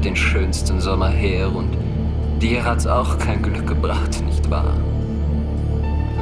den 0.00 0.16
schönsten 0.16 0.80
Sommer 0.80 1.08
her 1.08 1.54
und 1.54 1.76
dir 2.40 2.64
hat's 2.64 2.86
auch 2.86 3.18
kein 3.18 3.42
Glück 3.42 3.66
gebracht, 3.66 4.22
nicht 4.24 4.48
wahr? 4.50 4.74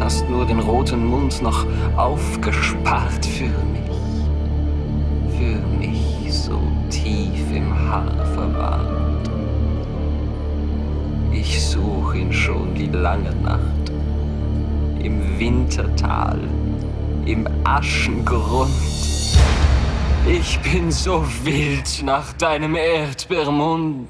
Hast 0.01 0.29
nur 0.29 0.45
den 0.47 0.61
roten 0.61 1.07
Mund 1.07 1.43
noch 1.43 1.67
aufgespart 1.97 3.25
für 3.25 3.45
mich, 3.45 3.91
für 5.39 5.79
mich 5.79 6.33
so 6.33 6.61
tief 6.91 7.53
im 7.55 7.73
Haar 7.75 8.27
verwahrt. 8.35 9.31
Ich 11.33 11.63
such 11.63 12.15
ihn 12.15 12.33
schon 12.33 12.75
die 12.75 12.89
lange 12.89 13.35
Nacht, 13.37 13.93
im 15.03 15.39
Wintertal, 15.39 16.41
im 17.25 17.47
Aschengrund. 17.65 18.96
Ich 20.29 20.59
bin 20.59 20.91
so 20.91 21.25
wild 21.45 22.03
nach 22.03 22.33
deinem 22.33 22.75
Erdbeermund. 22.75 24.09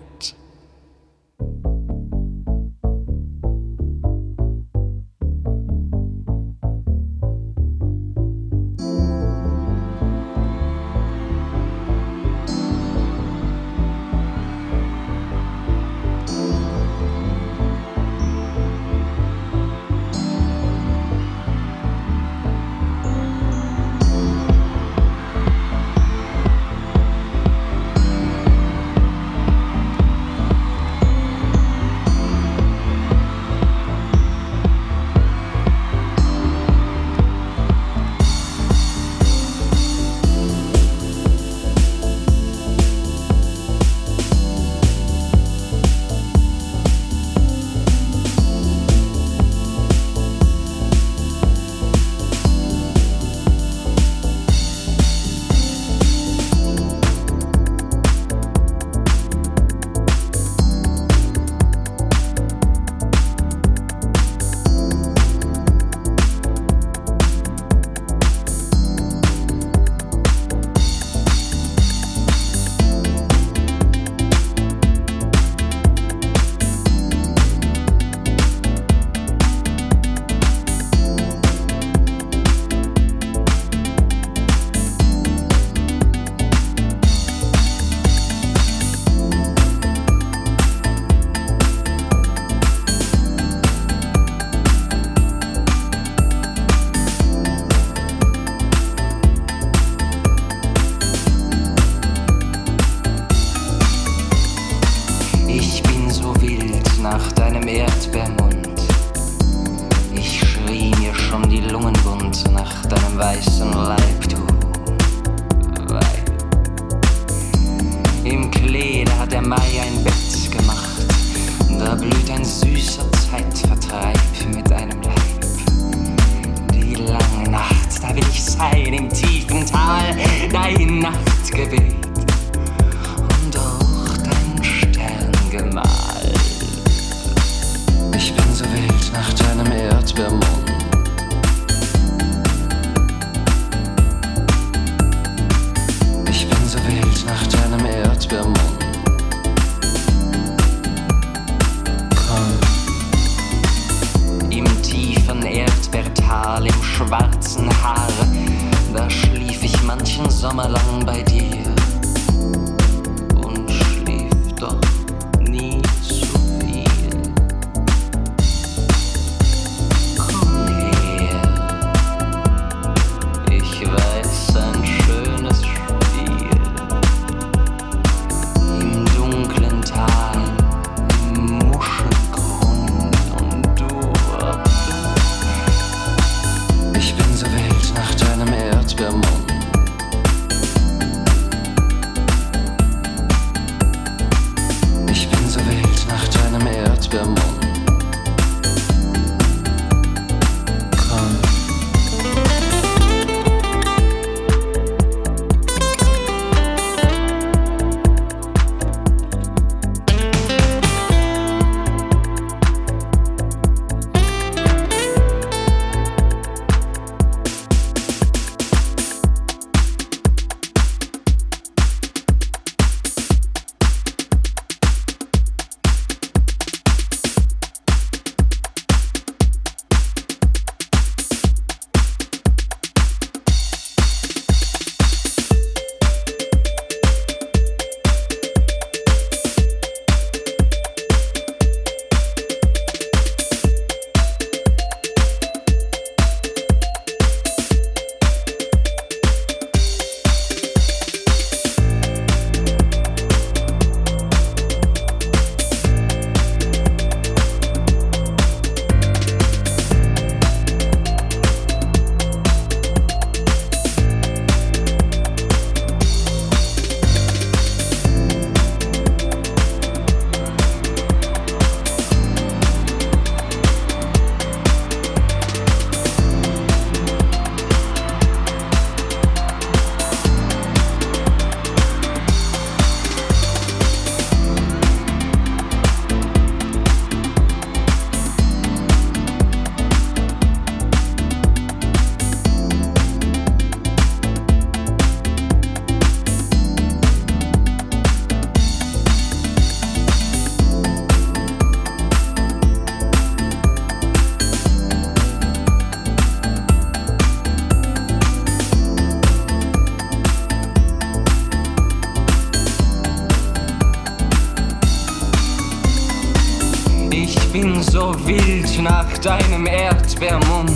Wild 318.15 318.83
nach 318.83 319.07
deinem 319.19 319.67
Erdbeermund. 319.67 320.71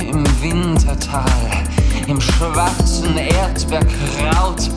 Im 0.00 0.24
Wintertal, 0.40 1.24
im 2.06 2.20
schwarzen 2.20 3.16
Erdbeerkraut, 3.16 4.70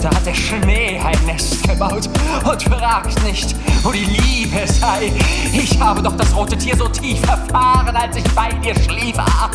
da 0.00 0.10
hat 0.10 0.26
der 0.26 0.34
Schnee 0.34 1.00
ein 1.00 1.18
Nest 1.26 1.66
gebaut 1.66 2.08
und 2.44 2.62
fragt 2.62 3.22
nicht, 3.24 3.56
wo 3.82 3.90
die 3.90 4.04
Liebe 4.04 4.66
sei. 4.66 5.12
Ich 5.52 5.80
habe 5.80 6.02
doch 6.02 6.16
das 6.16 6.34
rote 6.34 6.56
Tier 6.56 6.76
so 6.76 6.88
tief 6.88 7.20
erfahren, 7.26 7.96
als 7.96 8.16
ich 8.16 8.24
bei 8.34 8.50
dir 8.62 8.74
schlief. 8.74 9.18
Ah. 9.18 9.50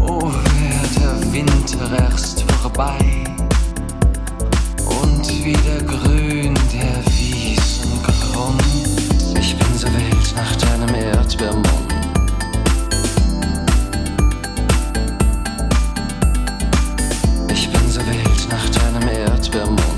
Oh, 0.00 0.30
wär 0.30 1.00
der 1.00 1.32
Winter 1.32 2.04
erst 2.04 2.44
vorbei 2.60 3.24
und 4.84 5.44
wieder 5.44 5.82
grün 5.86 6.54
Ich 9.86 9.92
bin 9.92 10.02
so 10.02 10.10
wild 10.10 10.36
nach 10.36 10.56
deinem 10.56 10.94
Erdbeermund. 10.94 11.66
Ich 17.52 17.70
bin 17.70 17.90
so 17.90 18.00
wild 18.00 18.48
nach 18.48 18.68
deinem 18.68 19.08
Erdbeermund. 19.08 19.95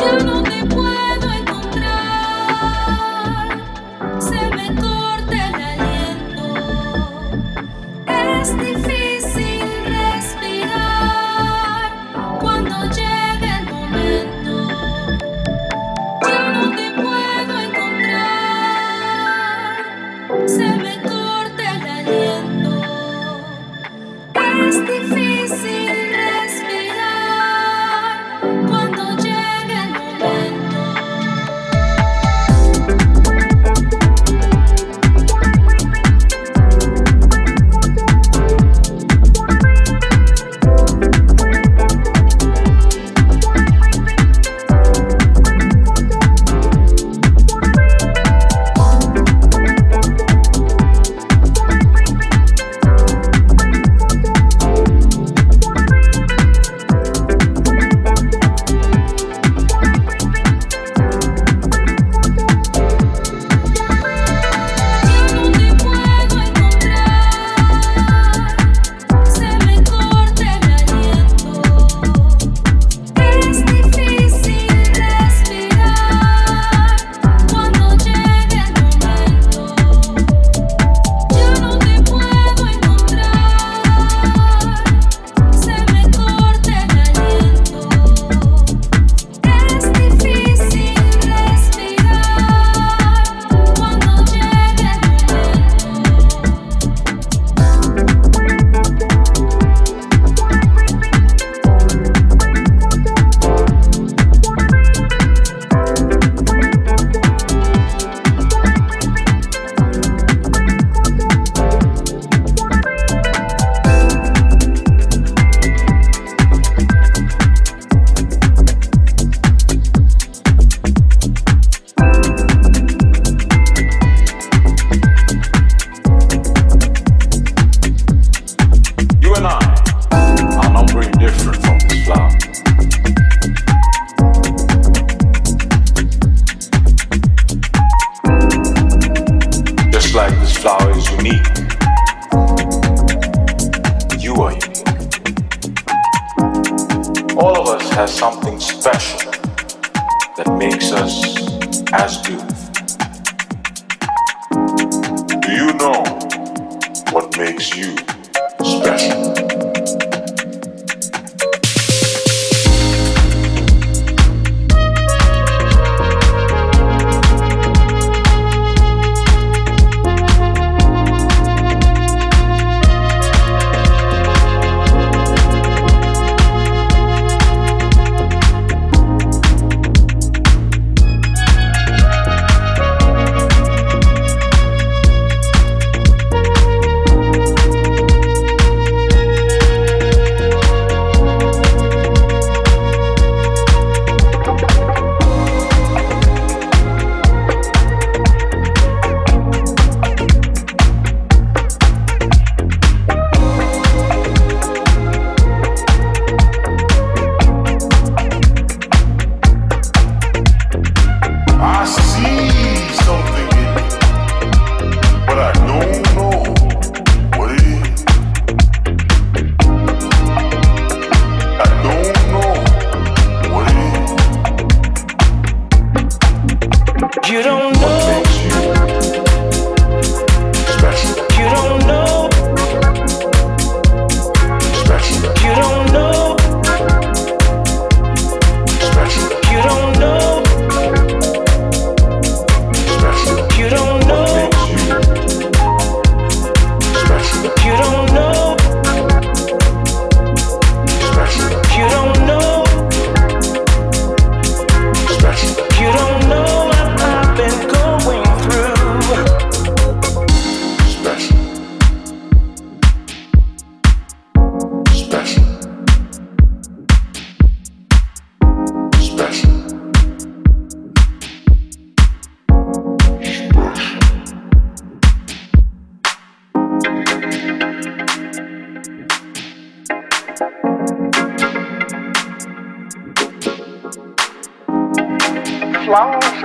to 0.00 0.29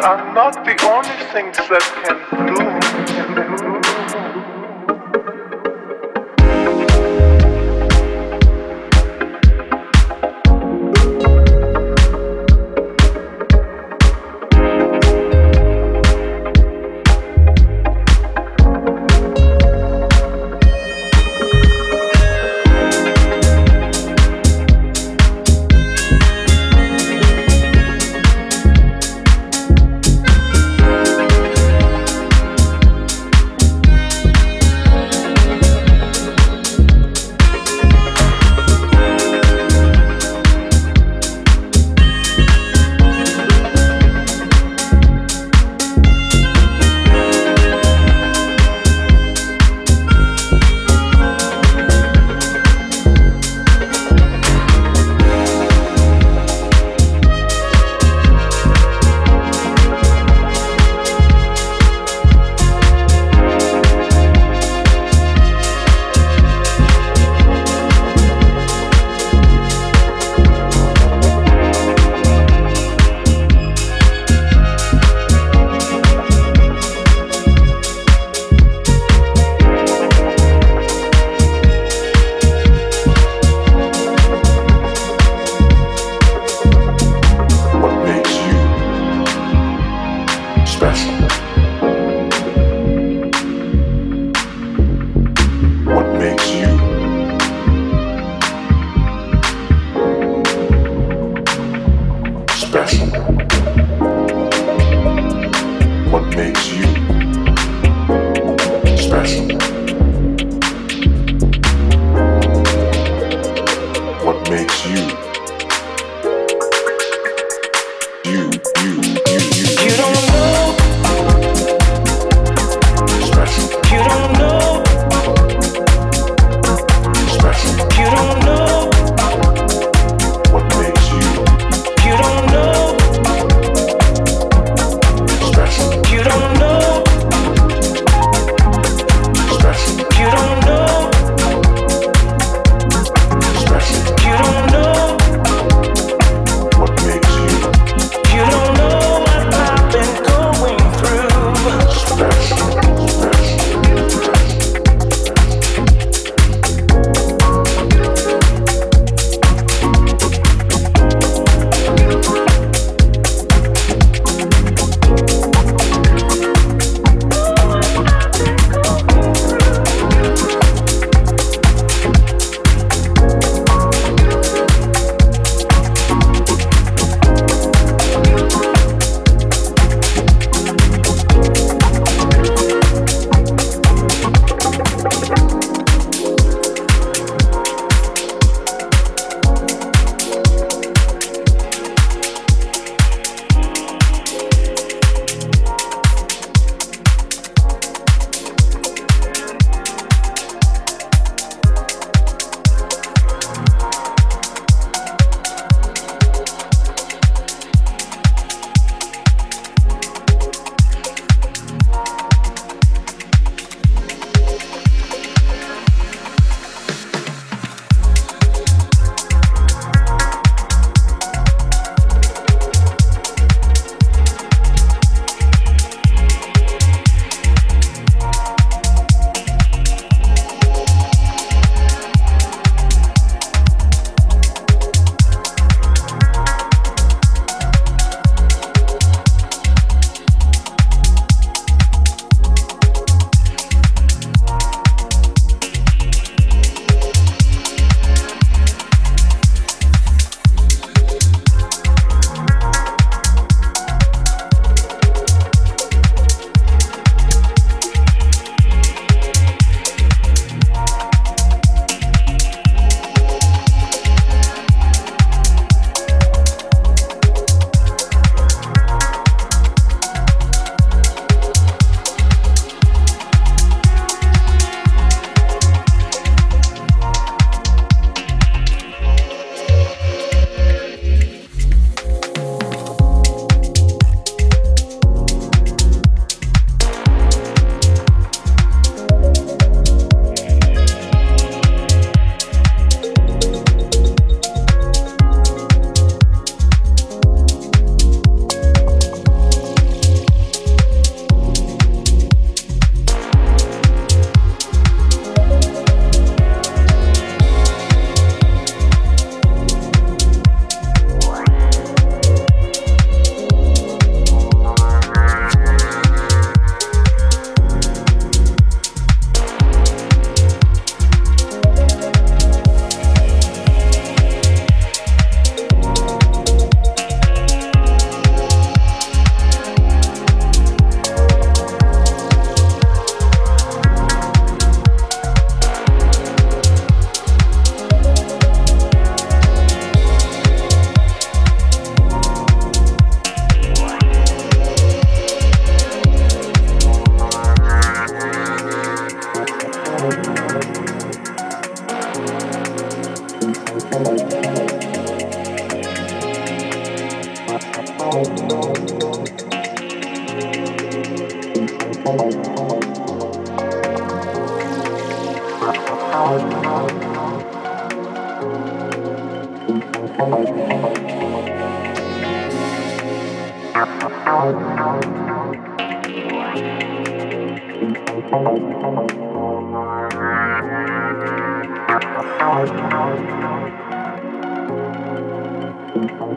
are 0.06 0.34
not 0.36 0.54
the 0.64 0.76
only 0.86 1.18
things 1.34 1.58
that 1.68 1.82
can 2.06 3.66
do 3.66 3.75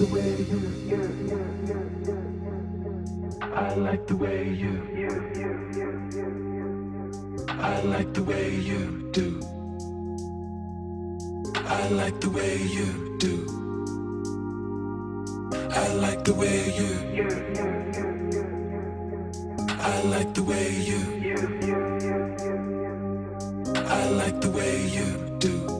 the 0.00 0.06
way 0.06 0.32
you. 0.50 0.60
I 3.42 3.74
like 3.74 4.06
the 4.06 4.16
way 4.16 4.48
you. 4.48 4.74
I 7.48 7.82
like 7.82 8.14
the 8.14 8.22
way 8.22 8.54
you 8.54 9.10
do. 9.12 9.40
I 11.54 11.88
like 11.88 12.18
the 12.18 12.30
way 12.30 12.56
you 12.76 13.18
do. 13.18 13.46
I 15.70 15.92
like 15.92 16.24
the 16.24 16.32
way 16.32 16.72
you. 16.78 16.92
I 19.68 20.02
like 20.14 20.32
the 20.32 20.42
way 20.42 20.70
you. 20.90 21.00
I 23.76 24.08
like 24.08 24.40
the 24.40 24.50
way 24.50 24.86
you 24.96 25.36
do. 25.38 25.79